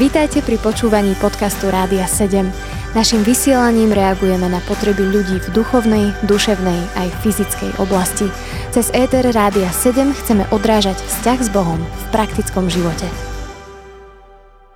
[0.00, 2.48] Vítajte pri počúvaní podcastu Rádia 7.
[2.96, 8.26] Naším vysielaním reagujeme na potreby ľudí v duchovnej, duševnej aj fyzickej oblasti.
[8.74, 13.06] Cez ETR Rádia 7 chceme odrážať vzťah s Bohom v praktickom živote.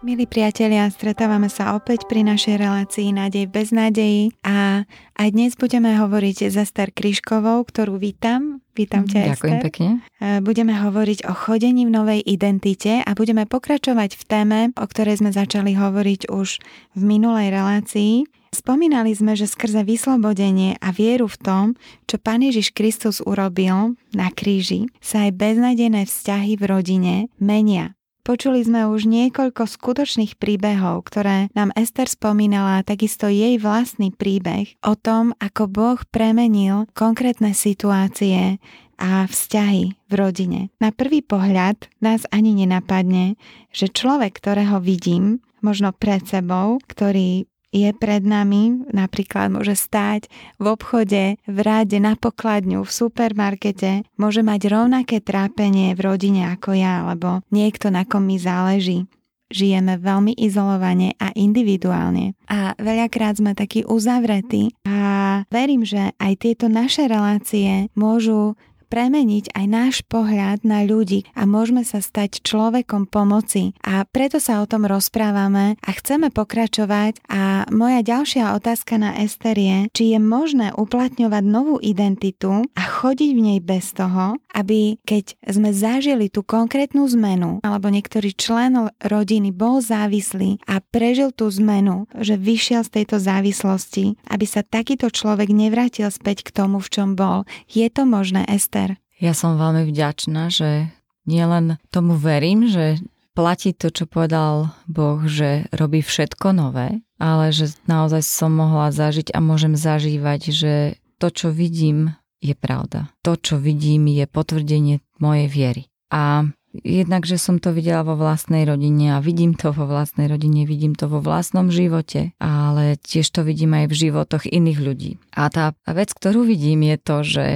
[0.05, 4.85] Milí priatelia, stretávame sa opäť pri našej relácii Nádej bez nádeji a
[5.17, 8.64] aj dnes budeme hovoriť s Ester Kryškovou, ktorú vítam.
[8.75, 9.67] Vítam ťa, Ďakujem Ester.
[9.71, 9.89] pekne.
[10.19, 15.23] E, budeme hovoriť o chodení v novej identite a budeme pokračovať v téme, o ktorej
[15.23, 16.59] sme začali hovoriť už
[16.99, 18.27] v minulej relácii.
[18.51, 21.65] Spomínali sme, že skrze vyslobodenie a vieru v tom,
[22.07, 27.95] čo Pán Ježiš Kristus urobil na kríži, sa aj beznadené vzťahy v rodine menia.
[28.25, 34.97] Počuli sme už niekoľko skutočných príbehov, ktoré nám Ester spomínala, takisto jej vlastný príbeh o
[34.97, 38.57] tom, ako Boh premenil konkrétne situácie
[38.97, 40.73] a vzťahy v rodine.
[40.81, 43.37] Na prvý pohľad nás ani nenapadne,
[43.77, 47.45] že človek, ktorého vidím, možno pred sebou, ktorý
[47.75, 50.31] je pred nami, napríklad môže stáť
[50.63, 56.79] v obchode, v rade, na pokladňu, v supermarkete, môže mať rovnaké trápenie v rodine ako
[56.79, 59.11] ja, alebo niekto, na kom mi záleží.
[59.51, 62.35] Žijeme veľmi izolovane a individuálne.
[62.49, 68.57] A veľakrát sme takí uzavretí a verím, že aj tieto naše relácie môžu
[68.95, 73.75] premeniť aj náš pohľad na ľudí a môžeme sa stať človekom pomoci.
[73.83, 79.59] A preto sa o tom rozprávame a chceme pokračovať a moja ďalšia otázka na Ester
[79.59, 85.35] je, či je možné uplatňovať novú identitu a chodiť v nej bez toho, aby keď
[85.43, 92.07] sme zažili tú konkrétnu zmenu alebo niektorý člen rodiny bol závislý a prežil tú zmenu,
[92.15, 97.19] že vyšiel z tejto závislosti, aby sa takýto človek nevrátil späť k tomu, v čom
[97.19, 97.43] bol.
[97.67, 98.84] Je to možné, Ester?
[99.23, 100.91] Ja som veľmi vďačná, že
[101.25, 102.99] nielen tomu verím, že
[103.35, 109.35] platí to, čo povedal Boh, že robí všetko nové, ale že naozaj som mohla zažiť
[109.35, 110.73] a môžem zažívať, že
[111.19, 113.11] to, čo vidím, je pravda.
[113.25, 115.83] To, čo vidím, je potvrdenie mojej viery.
[116.13, 116.45] A
[116.83, 120.99] jednak, že som to videla vo vlastnej rodine a vidím to vo vlastnej rodine, vidím
[120.99, 125.13] to vo vlastnom živote, ale tiež to vidím aj v životoch iných ľudí.
[125.39, 127.47] A tá vec, ktorú vidím, je to, že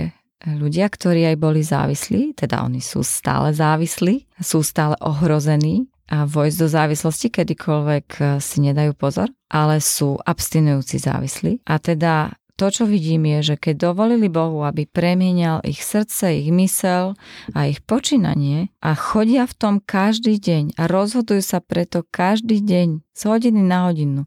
[0.47, 6.57] ľudia, ktorí aj boli závislí, teda oni sú stále závislí, sú stále ohrození a vojsť
[6.57, 11.67] do závislosti kedykoľvek eh, si nedajú pozor, ale sú abstinujúci závislí.
[11.69, 16.51] A teda to, čo vidím, je, že keď dovolili Bohu, aby premienial ich srdce, ich
[16.51, 17.15] mysel
[17.55, 22.99] a ich počínanie a chodia v tom každý deň a rozhodujú sa preto každý deň
[23.15, 24.27] z hodiny na hodinu,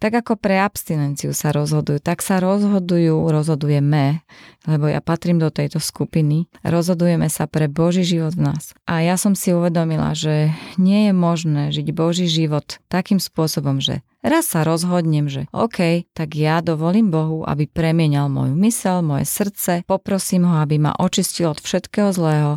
[0.00, 4.24] tak ako pre abstinenciu sa rozhodujú, tak sa rozhodujú, rozhodujeme,
[4.64, 8.72] lebo ja patrím do tejto skupiny, rozhodujeme sa pre Boží život v nás.
[8.88, 14.00] A ja som si uvedomila, že nie je možné žiť Boží život takým spôsobom, že
[14.24, 19.84] raz sa rozhodnem, že OK, tak ja dovolím Bohu, aby premienial moju mysel, moje srdce,
[19.84, 22.52] poprosím ho, aby ma očistil od všetkého zlého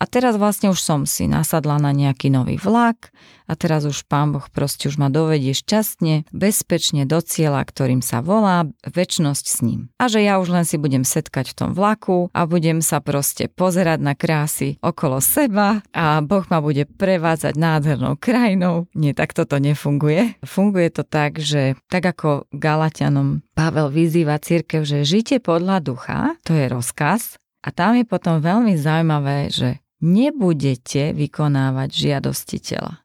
[0.00, 3.12] a teraz vlastne už som si nasadla na nejaký nový vlak
[3.44, 8.24] a teraz už pán Boh proste už ma dovedie šťastne, bezpečne do cieľa, ktorým sa
[8.24, 9.92] volá väčnosť s ním.
[10.00, 13.52] A že ja už len si budem setkať v tom vlaku a budem sa proste
[13.52, 18.88] pozerať na krásy okolo seba a Boh ma bude prevádzať nádhernou krajinou.
[18.96, 20.40] Nie, tak toto nefunguje.
[20.40, 26.56] Funguje to tak, že tak ako Galatianom Pavel vyzýva církev, že žite podľa ducha, to
[26.56, 33.04] je rozkaz, a tam je potom veľmi zaujímavé, že nebudete vykonávať žiadosti tela.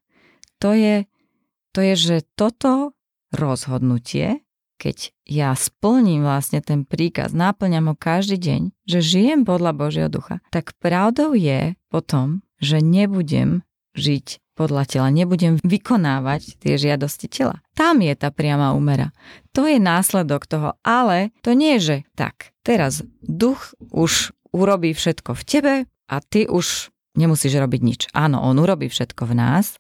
[0.64, 1.06] To je,
[1.76, 2.96] to je, že toto
[3.36, 4.44] rozhodnutie,
[4.80, 10.44] keď ja splním vlastne ten príkaz, náplňam ho každý deň, že žijem podľa Božieho ducha,
[10.52, 13.64] tak pravdou je potom, že nebudem
[13.96, 17.60] žiť podľa tela, nebudem vykonávať tie žiadosti tela.
[17.76, 19.12] Tam je tá priama úmera.
[19.52, 25.36] To je následok toho, ale to nie je, že tak, teraz duch už urobí všetko
[25.36, 25.74] v tebe
[26.10, 28.02] a ty už nemusíš robiť nič.
[28.12, 29.80] Áno, on urobí všetko v nás,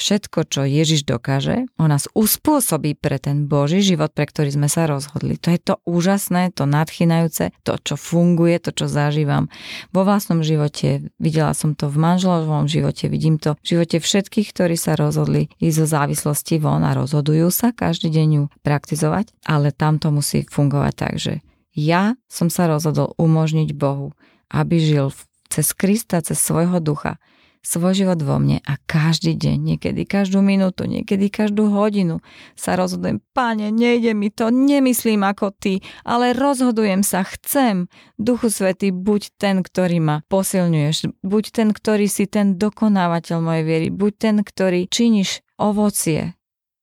[0.00, 4.88] všetko, čo Ježiš dokáže, on nás uspôsobí pre ten Boží život, pre ktorý sme sa
[4.88, 5.36] rozhodli.
[5.44, 9.52] To je to úžasné, to nadchynajúce, to, čo funguje, to, čo zažívam
[9.92, 11.12] vo vlastnom živote.
[11.20, 15.76] Videla som to v manželovom živote, vidím to v živote všetkých, ktorí sa rozhodli ísť
[15.84, 20.94] zo závislosti von a rozhodujú sa každý deň ju praktizovať, ale tam to musí fungovať
[20.96, 21.44] tak, že
[21.76, 24.10] ja som sa rozhodol umožniť Bohu,
[24.50, 27.18] aby žil v cez Krista, cez svojho ducha,
[27.60, 32.24] svoj život vo mne a každý deň, niekedy každú minútu, niekedy každú hodinu
[32.56, 37.92] sa rozhodujem, páne, nejde mi to, nemyslím ako ty, ale rozhodujem sa, chcem.
[38.16, 43.88] Duchu Svety, buď ten, ktorý ma posilňuješ, buď ten, ktorý si ten dokonávateľ mojej viery,
[43.92, 46.32] buď ten, ktorý činíš ovocie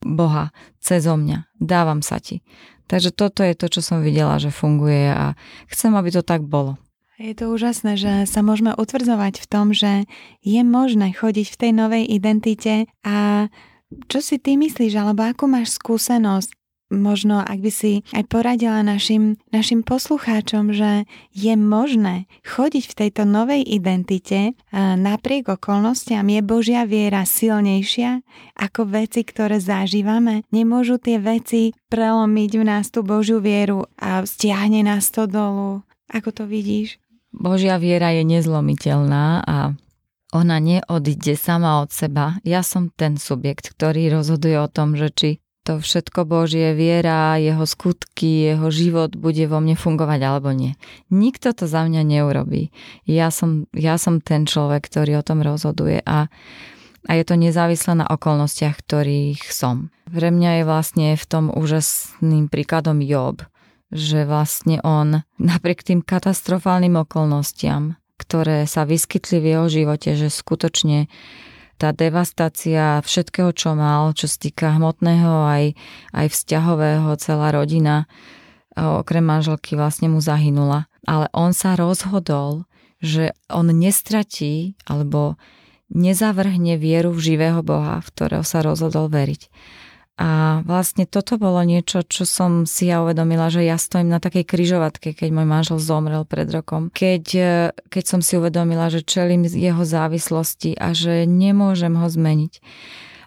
[0.05, 1.49] Boha cez mňa.
[1.57, 2.45] Dávam sa ti.
[2.87, 5.35] Takže toto je to, čo som videla, že funguje a
[5.67, 6.79] chcem, aby to tak bolo.
[7.17, 10.05] Je to úžasné, že sa môžeme utvrdzovať v tom, že
[10.45, 13.49] je možné chodiť v tej novej identite a
[14.05, 16.53] čo si ty myslíš, alebo akú máš skúsenosť?
[16.87, 21.03] Možno, ak by si aj poradila našim, našim poslucháčom, že
[21.35, 28.23] je možné chodiť v tejto novej identite napriek okolnostiam, je Božia viera silnejšia
[28.55, 30.47] ako veci, ktoré zažívame.
[30.55, 35.83] Nemôžu tie veci prelomiť v nás tú Božiu vieru a stiahne nás to dolu.
[36.07, 37.03] Ako to vidíš?
[37.37, 39.77] Božia viera je nezlomiteľná a
[40.35, 42.41] ona neodíde sama od seba.
[42.43, 45.29] Ja som ten subjekt, ktorý rozhoduje o tom, že či
[45.63, 50.79] to všetko Božie viera, jeho skutky, jeho život bude vo mne fungovať alebo nie.
[51.11, 52.71] Nikto to za mňa neurobí.
[53.03, 56.31] Ja som, ja som ten človek, ktorý o tom rozhoduje a,
[57.03, 59.91] a je to nezávislé na okolnostiach, ktorých som.
[60.07, 63.43] Pre mňa je vlastne v tom úžasným príkladom Job,
[63.93, 71.07] že vlastne on napriek tým katastrofálnym okolnostiam, ktoré sa vyskytli v jeho živote, že skutočne
[71.77, 75.63] tá devastácia všetkého, čo mal, čo sa týka hmotného aj,
[76.09, 78.09] aj vzťahového, celá rodina,
[78.73, 80.89] okrem manželky vlastne mu zahynula.
[81.05, 82.65] Ale on sa rozhodol,
[82.97, 85.37] že on nestratí alebo
[85.93, 89.47] nezavrhne vieru v živého Boha, v ktorého sa rozhodol veriť.
[90.17, 94.49] A vlastne toto bolo niečo, čo som si ja uvedomila, že ja stojím na takej
[94.49, 96.89] kryžovatke, keď môj manžel zomrel pred rokom.
[96.89, 97.53] Keď, e,
[97.85, 102.53] keď som si uvedomila, že čelím jeho závislosti a že nemôžem ho zmeniť.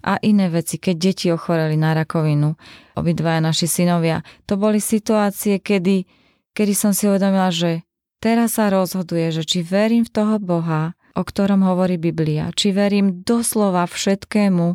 [0.02, 2.58] A iné veci, keď deti ochoreli na rakovinu,
[2.98, 6.10] obidvaja naši synovia, to boli situácie, kedy,
[6.58, 7.86] kedy som si uvedomila, že
[8.18, 13.22] teraz sa rozhoduje, že či verím v toho Boha, o ktorom hovorí Biblia, či verím
[13.22, 14.74] doslova všetkému,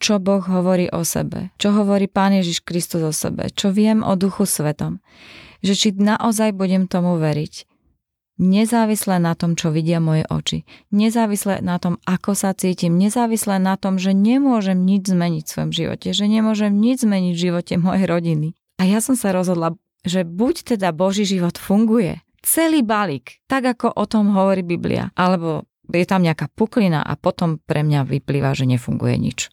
[0.00, 4.16] čo Boh hovorí o sebe, čo hovorí Pán Ježiš Kristus o sebe, čo viem o
[4.16, 5.04] Duchu Svetom.
[5.60, 7.68] Že či naozaj budem tomu veriť.
[8.40, 10.64] Nezávisle na tom, čo vidia moje oči.
[10.88, 12.96] Nezávisle na tom, ako sa cítim.
[12.96, 16.16] Nezávisle na tom, že nemôžem nič zmeniť v svojom živote.
[16.16, 18.56] Že nemôžem nič zmeniť v živote mojej rodiny.
[18.80, 19.76] A ja som sa rozhodla,
[20.08, 25.68] že buď teda Boží život funguje, celý balík, tak ako o tom hovorí Biblia, alebo
[25.92, 29.50] je tam nejaká puklina a potom pre mňa vyplýva, že nefunguje nič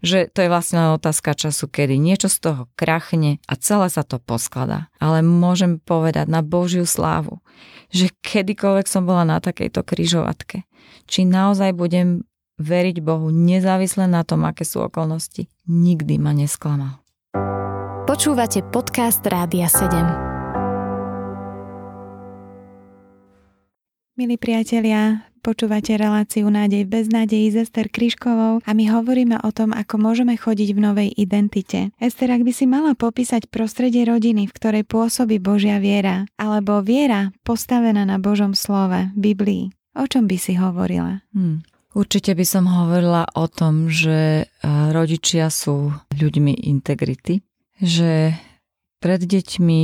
[0.00, 4.16] že to je vlastne otázka času, kedy niečo z toho krachne a celé sa to
[4.16, 4.88] poskladá.
[4.96, 7.44] Ale môžem povedať na Božiu slávu,
[7.92, 10.64] že kedykoľvek som bola na takejto kryžovatke,
[11.04, 12.24] či naozaj budem
[12.60, 17.00] veriť Bohu nezávisle na tom, aké sú okolnosti, nikdy ma nesklamal.
[18.04, 20.28] Počúvate podcast Rádia 7.
[24.20, 29.72] Milí priatelia, Počúvate reláciu Nádej bez nádejí s Ester Kryškovou a my hovoríme o tom,
[29.72, 31.96] ako môžeme chodiť v novej identite.
[31.96, 37.32] Ester, ak by si mala popísať prostredie rodiny, v ktorej pôsobí Božia viera, alebo viera
[37.40, 41.24] postavená na Božom slove, Biblii, o čom by si hovorila?
[41.32, 41.64] Hmm.
[41.96, 45.90] Určite by som hovorila o tom, že eh, rodičia sú
[46.20, 47.40] ľuďmi integrity,
[47.80, 48.36] že
[49.00, 49.80] pred deťmi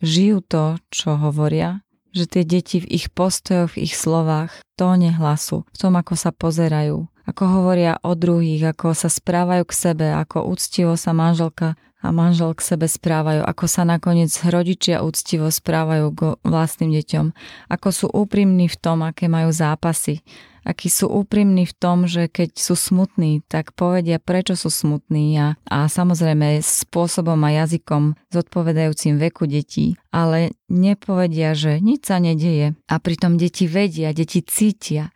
[0.00, 1.85] žijú to, čo hovoria,
[2.16, 6.32] že tie deti v ich postojoch, v ich slovách, tóne hlasu, v tom, ako sa
[6.32, 12.08] pozerajú, ako hovoria o druhých, ako sa správajú k sebe, ako úctivo sa manželka a
[12.14, 17.26] manžel k sebe správajú, ako sa nakoniec rodičia úctivo správajú k vlastným deťom,
[17.68, 20.22] ako sú úprimní v tom, aké majú zápasy,
[20.66, 25.48] akí sú úprimní v tom, že keď sú smutní, tak povedia, prečo sú smutní a,
[25.70, 32.94] a samozrejme spôsobom a jazykom zodpovedajúcim veku detí, ale nepovedia, že nič sa nedeje a
[32.98, 35.14] pritom deti vedia, deti cítia.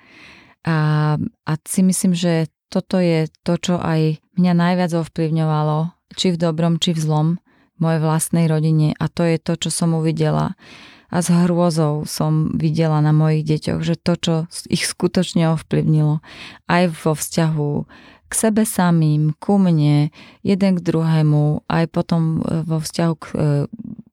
[0.62, 6.38] A, a si myslím, že toto je to, čo aj mňa najviac ovplyvňovalo, či v
[6.38, 7.28] dobrom, či v zlom,
[7.80, 8.95] mojej vlastnej rodine.
[9.00, 10.54] A to je to, čo som uvidela
[11.11, 14.35] a s hrôzou som videla na mojich deťoch, že to, čo
[14.71, 16.23] ich skutočne ovplyvnilo,
[16.71, 17.71] aj vo vzťahu
[18.31, 20.14] k sebe samým, ku mne,
[20.47, 23.37] jeden k druhému, aj potom e, vo vzťahu k e,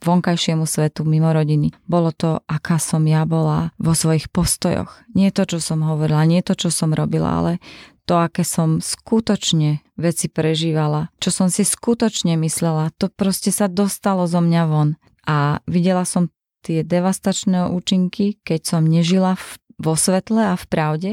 [0.01, 1.70] vonkajšiemu svetu mimo rodiny.
[1.86, 5.06] Bolo to, aká som ja bola vo svojich postojoch.
[5.13, 7.62] Nie to, čo som hovorila, nie to, čo som robila, ale
[8.10, 14.25] to, aké som skutočne veci prežívala, čo som si skutočne myslela, to proste sa dostalo
[14.25, 14.98] zo mňa von.
[15.27, 16.32] A videla som
[16.68, 19.48] tie devastačné účinky, keď som nežila v,
[19.80, 21.12] vo svetle a v pravde,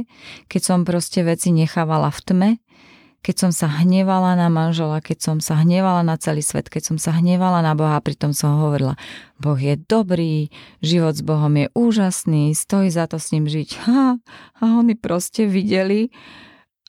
[0.50, 2.50] keď som proste veci nechávala v tme,
[3.25, 6.99] keď som sa hnevala na manžela, keď som sa hnevala na celý svet, keď som
[7.00, 9.00] sa hnevala na Boha, pritom som hovorila,
[9.40, 10.52] Boh je dobrý,
[10.84, 13.70] život s Bohom je úžasný, stojí za to s ním žiť.
[13.84, 14.20] Ha,
[14.61, 16.12] a oni proste videli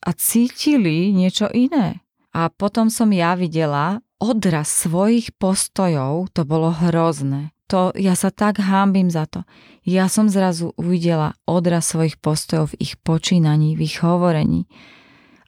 [0.03, 2.03] a cítili niečo iné.
[2.35, 7.54] A potom som ja videla odraz svojich postojov, to bolo hrozné.
[7.73, 9.41] To, ja sa tak hámbim za to.
[9.81, 14.69] Ja som zrazu uvidela odraz svojich postojov v ich počínaní, v ich hovorení.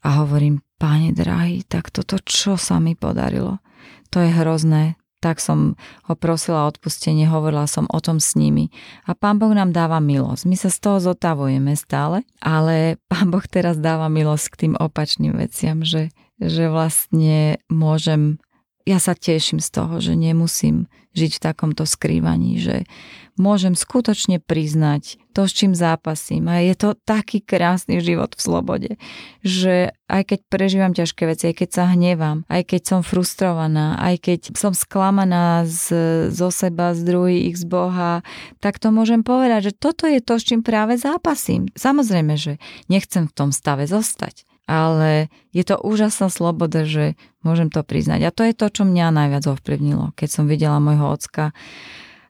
[0.02, 3.62] A hovorím, páne drahý, tak toto čo sa mi podarilo?
[4.10, 5.74] To je hrozné, tak som
[6.06, 8.70] ho prosila o odpustenie, hovorila som o tom s nimi.
[9.10, 10.46] A Pán Boh nám dáva milosť.
[10.46, 15.34] My sa z toho zotavujeme stále, ale Pán Boh teraz dáva milosť k tým opačným
[15.38, 18.38] veciam, že, že vlastne môžem
[18.88, 22.88] ja sa teším z toho, že nemusím žiť v takomto skrývaní, že
[23.36, 26.50] môžem skutočne priznať to, s čím zápasím.
[26.50, 28.92] A je to taký krásny život v slobode,
[29.44, 34.16] že aj keď prežívam ťažké veci, aj keď sa hnevám, aj keď som frustrovaná, aj
[34.24, 35.94] keď som sklamaná z,
[36.34, 38.26] zo seba, z druhých, z Boha,
[38.62, 41.70] tak to môžem povedať, že toto je to, s čím práve zápasím.
[41.78, 42.58] Samozrejme, že
[42.90, 48.28] nechcem v tom stave zostať ale je to úžasná sloboda, že môžem to priznať.
[48.28, 51.56] A to je to, čo mňa najviac ovplyvnilo, keď som videla môjho ocka,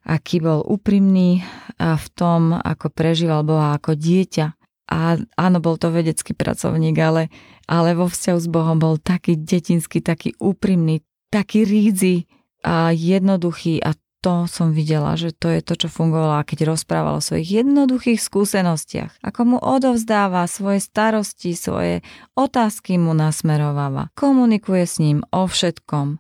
[0.06, 1.44] aký bol úprimný
[1.82, 4.56] v tom, ako prežíval Boha ako dieťa.
[4.88, 7.28] A áno, bol to vedecký pracovník, ale,
[7.68, 12.24] ale vo vzťahu s Bohom bol taký detinský, taký úprimný, taký rídzy
[12.64, 13.92] a jednoduchý a
[14.28, 19.24] to som videla, že to je to, čo fungovalo, keď rozprával o svojich jednoduchých skúsenostiach.
[19.24, 22.04] Ako mu odovzdáva svoje starosti, svoje
[22.36, 24.12] otázky mu nasmerováva.
[24.20, 26.20] Komunikuje s ním o všetkom,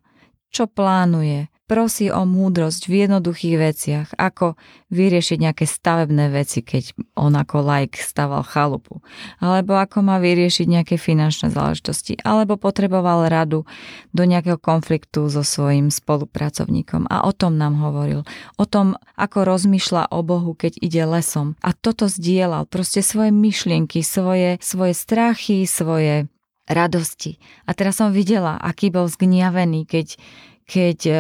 [0.56, 4.56] čo plánuje, prosí o múdrosť v jednoduchých veciach, ako
[4.88, 9.04] vyriešiť nejaké stavebné veci, keď on ako like staval chalupu,
[9.44, 13.68] alebo ako má vyriešiť nejaké finančné záležitosti, alebo potreboval radu
[14.16, 17.12] do nejakého konfliktu so svojím spolupracovníkom.
[17.12, 18.24] A o tom nám hovoril.
[18.56, 21.60] O tom, ako rozmýšľa o Bohu, keď ide lesom.
[21.60, 26.32] A toto zdieľal, proste svoje myšlienky, svoje, svoje strachy, svoje
[26.68, 27.40] radosti.
[27.68, 30.20] A teraz som videla, aký bol zgniavený, keď,
[30.68, 31.14] keď e,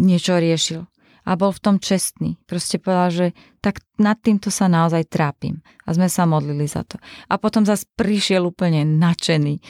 [0.00, 0.86] niečo riešil.
[1.28, 2.40] A bol v tom čestný.
[2.48, 3.26] Proste povedal, že
[3.60, 5.60] tak nad týmto sa naozaj trápim.
[5.84, 6.96] A sme sa modlili za to.
[7.28, 9.60] A potom zase prišiel úplne nadšený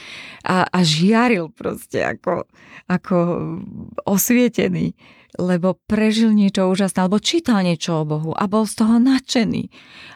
[0.47, 2.47] a, a žiaril proste ako,
[2.87, 3.17] ako
[4.07, 4.95] osvietený,
[5.39, 9.71] lebo prežil niečo úžasné, alebo čítal niečo o Bohu a bol z toho nadšený.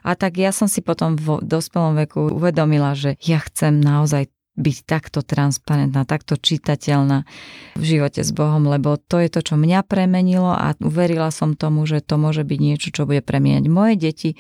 [0.07, 4.77] A tak ja som si potom v dospelom veku uvedomila, že ja chcem naozaj byť
[4.87, 7.27] takto transparentná, takto čitateľná
[7.75, 11.83] v živote s Bohom, lebo to je to, čo mňa premenilo a uverila som tomu,
[11.91, 14.31] že to môže byť niečo, čo bude premieňať moje deti,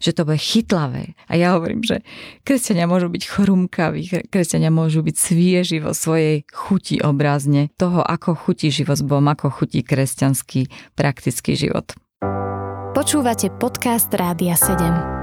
[0.00, 1.12] že to bude chytlavé.
[1.28, 2.00] A ja hovorím, že
[2.48, 4.00] kresťania môžu byť chrumkaví,
[4.32, 9.52] kresťania môžu byť svieži vo svojej chuti obrazne toho, ako chutí život s Bohom, ako
[9.52, 11.92] chutí kresťanský praktický život.
[12.96, 15.17] Počúvate podcast Rádia 7.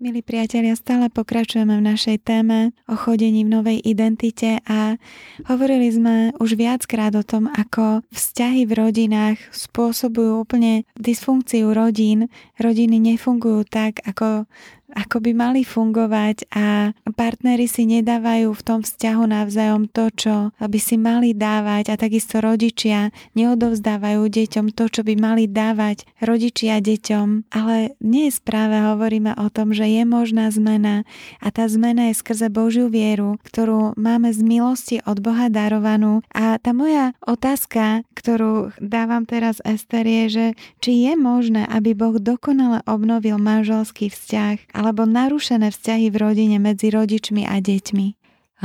[0.00, 4.96] Milí priatelia, stále pokračujeme v našej téme o chodení v novej identite a
[5.44, 12.32] hovorili sme už viackrát o tom, ako vzťahy v rodinách spôsobujú úplne dysfunkciu rodín.
[12.56, 14.48] Rodiny nefungujú tak, ako
[14.94, 20.78] ako by mali fungovať a partnery si nedávajú v tom vzťahu navzájom to, čo by
[20.80, 27.52] si mali dávať a takisto rodičia neodovzdávajú deťom to, čo by mali dávať rodičia deťom.
[27.52, 31.02] Ale nie je správe hovoríme o tom, že je možná zmena
[31.38, 36.22] a tá zmena je skrze Božiu vieru, ktorú máme z milosti od Boha darovanú.
[36.34, 40.46] A tá moja otázka, ktorú dávam teraz Ester je, že
[40.82, 46.88] či je možné, aby Boh dokonale obnovil manželský vzťah alebo narušené vzťahy v rodine medzi
[46.88, 48.06] rodičmi a deťmi.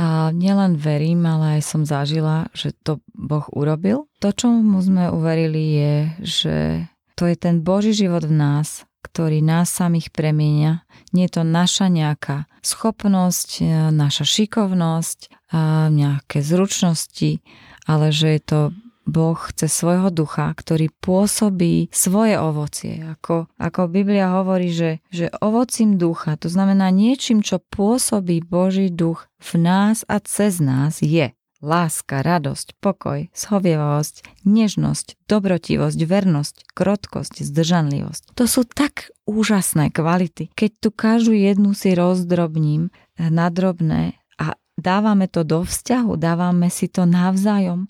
[0.00, 4.08] A nielen verím, ale aj som zažila, že to Boh urobil.
[4.24, 5.94] To, čo mu sme uverili, je,
[6.24, 6.56] že
[7.16, 10.84] to je ten Boží život v nás, ktorý nás samých premienia.
[11.12, 15.52] Nie je to naša nejaká schopnosť, naša šikovnosť,
[15.92, 17.40] nejaké zručnosti,
[17.88, 18.60] ale že je to
[19.06, 23.06] Boh cez svojho ducha, ktorý pôsobí svoje ovocie.
[23.06, 29.30] Ako, ako Biblia hovorí, že, že ovocím ducha, to znamená niečím, čo pôsobí Boží duch
[29.38, 31.30] v nás a cez nás je
[31.64, 38.36] láska, radosť, pokoj, schovievavosť, nežnosť, dobrotivosť, vernosť, krotkosť, zdržanlivosť.
[38.36, 40.52] To sú tak úžasné kvality.
[40.52, 46.86] Keď tu každú jednu si rozdrobním na drobné a dávame to do vzťahu, dávame si
[46.92, 47.88] to navzájom,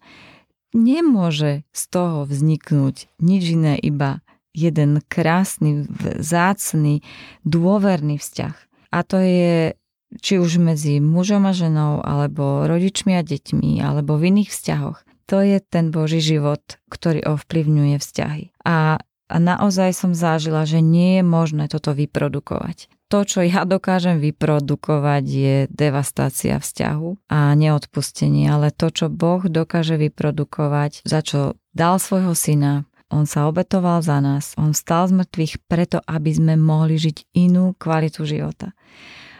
[0.76, 4.20] nemôže z toho vzniknúť nič iné, iba
[4.52, 5.88] jeden krásny,
[6.20, 7.00] zácný,
[7.44, 8.56] dôverný vzťah.
[8.92, 9.76] A to je
[10.22, 15.02] či už medzi mužom a ženou, alebo rodičmi a deťmi, alebo v iných vzťahoch.
[15.26, 18.44] To je ten Boží život, ktorý ovplyvňuje vzťahy.
[18.62, 22.86] A a naozaj som zážila, že nie je možné toto vyprodukovať.
[23.06, 29.94] To, čo ja dokážem vyprodukovať, je devastácia vzťahu a neodpustenie, ale to, čo Boh dokáže
[29.94, 35.54] vyprodukovať, za čo dal svojho syna, on sa obetoval za nás, on stal z mŕtvych
[35.70, 38.74] preto, aby sme mohli žiť inú kvalitu života.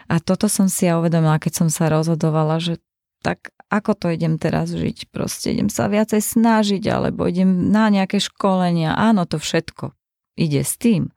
[0.07, 2.79] A toto som si ja uvedomila, keď som sa rozhodovala, že
[3.19, 5.11] tak ako to idem teraz žiť?
[5.11, 8.95] Proste idem sa viacej snažiť, alebo idem na nejaké školenia.
[8.95, 9.91] Áno, to všetko
[10.39, 11.11] ide s tým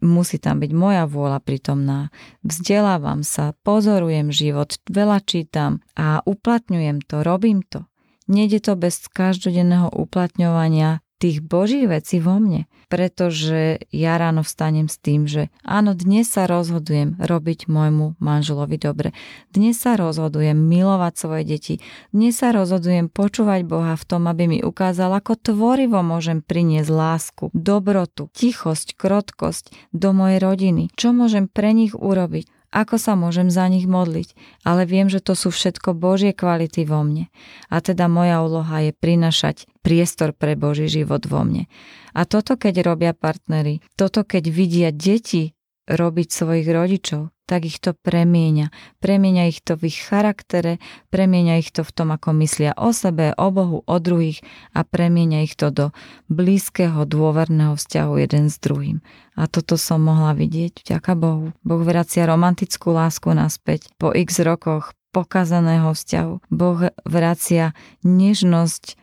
[0.00, 2.12] musí tam byť moja vôľa prítomná.
[2.44, 7.88] Vzdelávam sa, pozorujem život, veľa čítam a uplatňujem to, robím to.
[8.30, 12.64] Nede to bez každodenného uplatňovania tých božích vecí vo mne.
[12.90, 19.14] Pretože ja ráno vstanem s tým, že áno, dnes sa rozhodujem robiť môjmu manželovi dobre.
[19.54, 21.74] Dnes sa rozhodujem milovať svoje deti.
[22.10, 27.44] Dnes sa rozhodujem počúvať Boha v tom, aby mi ukázal, ako tvorivo môžem priniesť lásku,
[27.54, 30.82] dobrotu, tichosť, krotkosť do mojej rodiny.
[30.98, 35.34] Čo môžem pre nich urobiť ako sa môžem za nich modliť, ale viem, že to
[35.34, 37.26] sú všetko Božie kvality vo mne.
[37.66, 41.66] A teda moja úloha je prinašať priestor pre Boží život vo mne.
[42.14, 45.58] A toto, keď robia partnery, toto, keď vidia deti
[45.90, 48.70] robiť svojich rodičov, tak ich to premieňa.
[49.02, 50.78] Premieňa ich to v ich charaktere,
[51.10, 55.42] premieňa ich to v tom, ako myslia o sebe, o Bohu, o druhých a premieňa
[55.42, 55.86] ich to do
[56.30, 59.02] blízkeho, dôverného vzťahu jeden s druhým.
[59.34, 61.50] A toto som mohla vidieť, vďaka Bohu.
[61.66, 66.54] Boh vracia romantickú lásku naspäť po x rokoch pokazaného vzťahu.
[66.54, 67.74] Boh vracia
[68.06, 68.94] nežnosť,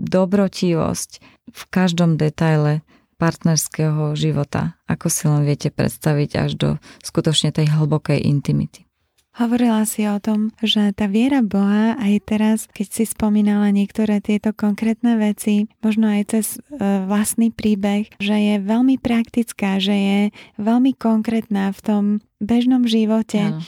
[0.00, 1.10] dobrotivosť
[1.52, 2.82] v každom detaile
[3.16, 4.76] partnerského života.
[4.88, 6.70] Ako si len viete predstaviť až do
[7.00, 8.86] skutočne tej hlbokej intimity.
[9.36, 14.56] Hovorila si o tom, že tá viera Boha aj teraz, keď si spomínala niektoré tieto
[14.56, 20.20] konkrétne veci, možno aj cez e, vlastný príbeh, že je veľmi praktická, že je
[20.56, 22.04] veľmi konkrétna v tom
[22.40, 23.52] bežnom živote.
[23.52, 23.60] Ano.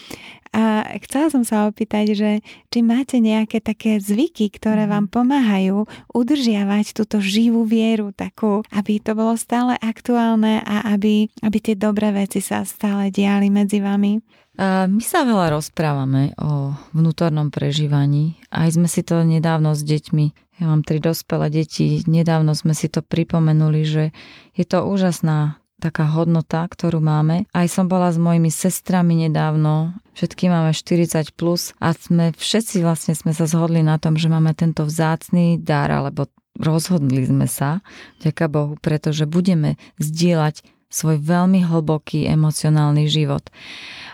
[0.55, 2.31] A chcela som sa opýtať, že
[2.73, 4.91] či máte nejaké také zvyky, ktoré mhm.
[4.91, 11.59] vám pomáhajú udržiavať túto živú vieru, takú, aby to bolo stále aktuálne a aby, aby
[11.61, 14.21] tie dobré veci sa stále diali medzi vami?
[14.59, 18.43] My sa veľa rozprávame o vnútornom prežívaní.
[18.51, 22.91] Aj sme si to nedávno s deťmi, ja mám tri dospelé deti, nedávno sme si
[22.91, 24.05] to pripomenuli, že
[24.59, 27.47] je to úžasná taká hodnota, ktorú máme.
[27.55, 33.15] Aj som bola s mojimi sestrami nedávno, všetky máme 40 plus a sme všetci vlastne
[33.15, 36.27] sme sa zhodli na tom, že máme tento vzácný dar, alebo
[36.59, 37.81] rozhodli sme sa,
[38.19, 43.45] ďaká Bohu, pretože budeme zdieľať svoj veľmi hlboký emocionálny život.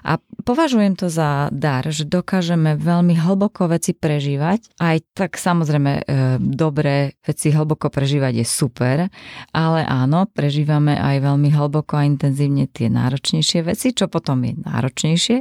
[0.04, 4.76] A považujem to za dar, že dokážeme veľmi hlboko veci prežívať.
[4.76, 6.02] Aj tak samozrejme e,
[6.44, 9.08] dobré veci hlboko prežívať je super,
[9.56, 15.38] ale áno, prežívame aj veľmi hlboko a intenzívne tie náročnejšie veci, čo potom je náročnejšie.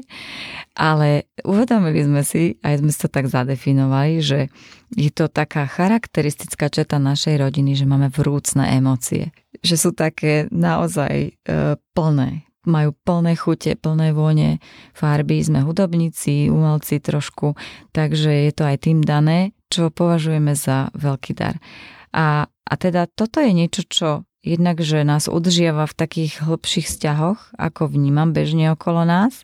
[0.73, 4.49] Ale uvedomili sme si, aj sme to tak zadefinovali, že
[4.89, 9.29] je to taká charakteristická četa našej rodiny, že máme vrúcne emócie.
[9.61, 11.31] Že sú také naozaj e,
[11.93, 14.63] plné majú plné chute, plné vône,
[14.95, 17.59] farby, sme hudobníci, umelci trošku,
[17.91, 21.59] takže je to aj tým dané, čo považujeme za veľký dar.
[22.15, 24.09] A, a teda toto je niečo, čo
[24.43, 29.43] jednak, že nás udržiava v takých hlbších vzťahoch, ako vnímam bežne okolo nás,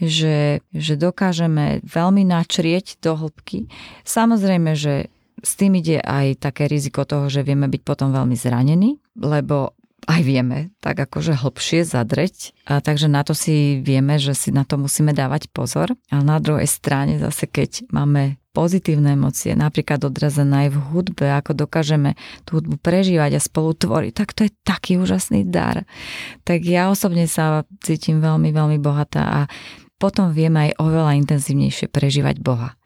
[0.00, 3.68] že, že dokážeme veľmi načrieť do hĺbky.
[4.04, 5.08] Samozrejme, že
[5.40, 10.22] s tým ide aj také riziko toho, že vieme byť potom veľmi zranení, lebo aj
[10.22, 12.54] vieme tak akože hlbšie zadreť.
[12.70, 15.98] A takže na to si vieme, že si na to musíme dávať pozor.
[16.08, 21.52] Ale na druhej strane zase, keď máme pozitívne emócie, napríklad odrazené aj v hudbe, ako
[21.52, 22.16] dokážeme
[22.48, 25.84] tú hudbu prežívať a spolu tvoriť, tak to je taký úžasný dar.
[26.48, 29.40] Tak ja osobne sa cítim veľmi, veľmi bohatá a
[29.96, 32.76] potom vieme aj oveľa intenzívnejšie prežívať Boha.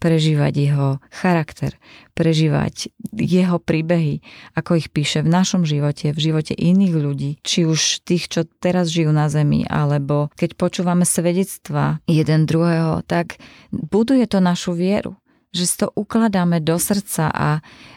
[0.00, 1.76] Prežívať jeho charakter,
[2.16, 4.24] prežívať jeho príbehy,
[4.56, 8.88] ako ich píše v našom živote, v živote iných ľudí, či už tých, čo teraz
[8.88, 13.36] žijú na Zemi, alebo keď počúvame svedectva jeden druhého, tak
[13.68, 15.20] buduje to našu vieru
[15.50, 17.50] že si to ukladáme do srdca a,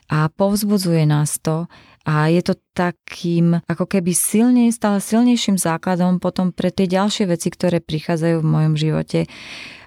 [0.10, 1.70] a povzbudzuje nás to
[2.04, 7.48] a je to takým ako keby silnej, stále silnejším základom potom pre tie ďalšie veci,
[7.48, 9.20] ktoré prichádzajú v mojom živote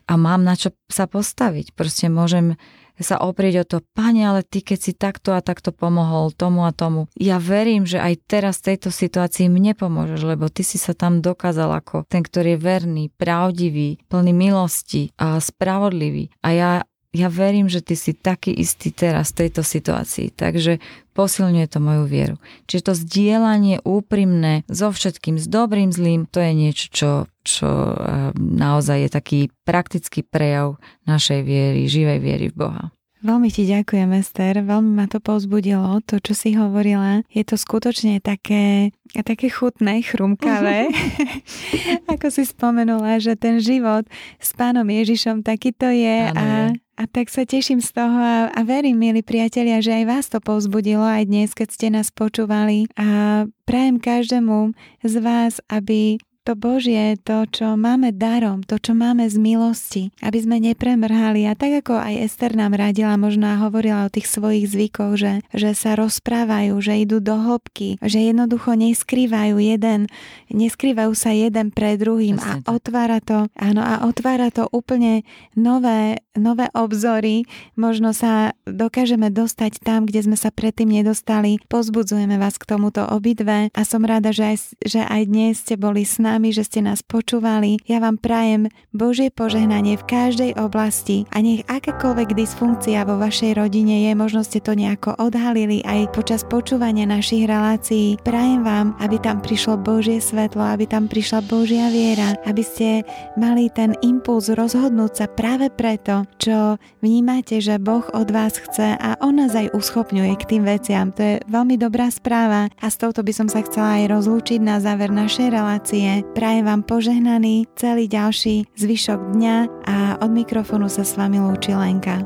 [0.06, 1.74] a mám na čo sa postaviť.
[1.74, 2.54] Proste môžem
[2.96, 6.72] sa oprieť o to, pane, ale ty keď si takto a takto pomohol tomu a
[6.72, 7.12] tomu.
[7.12, 11.20] Ja verím, že aj teraz v tejto situácii mne pomôžeš, lebo ty si sa tam
[11.20, 16.32] dokázal ako ten, ktorý je verný, pravdivý, plný milosti a spravodlivý.
[16.40, 16.70] A ja
[17.16, 20.76] ja verím, že ty si taký istý teraz v tejto situácii, takže
[21.16, 22.36] posilňuje to moju vieru.
[22.68, 27.10] Čiže to zdieľanie úprimné so všetkým, s dobrým, zlým, to je niečo, čo
[27.46, 27.94] čo
[28.34, 32.84] naozaj je taký praktický prejav našej viery, živej viery v Boha.
[33.24, 34.60] Veľmi ti ďakujem, Ester.
[34.60, 37.24] Veľmi ma to povzbudilo, to, čo si hovorila.
[37.32, 40.92] Je to skutočne také, také chutné, chrumkavé.
[42.12, 44.04] Ako si spomenula, že ten život
[44.36, 48.96] s pánom Ježišom takýto je a, a tak sa teším z toho a, a verím,
[48.96, 52.88] milí priatelia, že aj vás to povzbudilo aj dnes, keď ste nás počúvali.
[52.96, 54.72] A prajem každému
[55.04, 60.38] z vás, aby to Božie, to, čo máme darom, to, čo máme z milosti, aby
[60.38, 61.42] sme nepremrhali.
[61.50, 65.74] A tak ako aj Ester nám radila, možno hovorila o tých svojich zvykoch, že, že
[65.74, 70.06] sa rozprávajú, že idú do hĺbky, že jednoducho neskrývajú jeden,
[70.54, 75.26] neskrývajú sa jeden pre druhým a otvára to, áno, a otvára to úplne
[75.58, 77.42] nové, nové obzory.
[77.74, 81.58] Možno sa dokážeme dostať tam, kde sme sa predtým nedostali.
[81.66, 84.56] Pozbudzujeme vás k tomuto obidve a som rada, že aj,
[84.86, 87.80] že aj dnes ste boli s nami nami, že ste nás počúvali.
[87.88, 94.04] Ja vám prajem Božie požehnanie v každej oblasti a nech akákoľvek dysfunkcia vo vašej rodine
[94.04, 98.20] je, možno ste to nejako odhalili aj počas počúvania našich relácií.
[98.20, 103.08] Prajem vám, aby tam prišlo Božie svetlo, aby tam prišla Božia viera, aby ste
[103.40, 109.16] mali ten impuls rozhodnúť sa práve preto, čo vnímate, že Boh od vás chce a
[109.24, 111.16] On nás aj uschopňuje k tým veciam.
[111.16, 114.84] To je veľmi dobrá správa a s touto by som sa chcela aj rozlúčiť na
[114.84, 116.25] záver našej relácie.
[116.32, 122.24] Prajem vám požehnaný celý ďalší zvyšok dňa a od mikrofónu sa s vami lúči Lenka.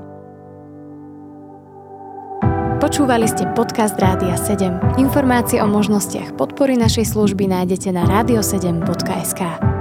[2.81, 4.97] Počúvali ste podcast Rádia 7.
[4.97, 9.80] Informácie o možnostiach podpory našej služby nájdete na radio7.sk.